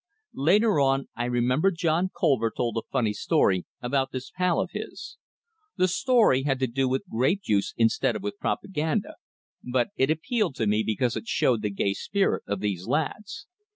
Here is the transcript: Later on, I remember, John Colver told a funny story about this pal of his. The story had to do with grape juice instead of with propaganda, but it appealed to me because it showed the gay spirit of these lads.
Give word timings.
Later 0.33 0.79
on, 0.79 1.09
I 1.15 1.25
remember, 1.25 1.69
John 1.69 2.09
Colver 2.09 2.49
told 2.49 2.75
a 2.75 2.91
funny 2.91 3.13
story 3.13 3.67
about 3.83 4.11
this 4.11 4.31
pal 4.31 4.59
of 4.59 4.71
his. 4.71 5.17
The 5.77 5.87
story 5.87 6.41
had 6.41 6.57
to 6.61 6.65
do 6.65 6.89
with 6.89 7.07
grape 7.07 7.43
juice 7.43 7.75
instead 7.77 8.15
of 8.15 8.23
with 8.23 8.39
propaganda, 8.39 9.17
but 9.63 9.89
it 9.97 10.09
appealed 10.09 10.55
to 10.55 10.65
me 10.65 10.81
because 10.83 11.15
it 11.15 11.27
showed 11.27 11.61
the 11.61 11.69
gay 11.69 11.93
spirit 11.93 12.41
of 12.47 12.61
these 12.61 12.87
lads. 12.87 13.45